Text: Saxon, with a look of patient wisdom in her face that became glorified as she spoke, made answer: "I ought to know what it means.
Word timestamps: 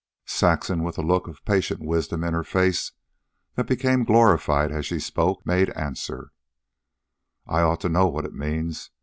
Saxon, 0.25 0.81
with 0.81 0.97
a 0.97 1.03
look 1.03 1.27
of 1.27 1.45
patient 1.45 1.79
wisdom 1.79 2.23
in 2.23 2.33
her 2.33 2.43
face 2.43 2.93
that 3.53 3.67
became 3.67 4.03
glorified 4.03 4.71
as 4.71 4.83
she 4.87 4.99
spoke, 4.99 5.45
made 5.45 5.69
answer: 5.75 6.31
"I 7.45 7.61
ought 7.61 7.81
to 7.81 7.87
know 7.89 8.07
what 8.07 8.25
it 8.25 8.33
means. 8.33 8.89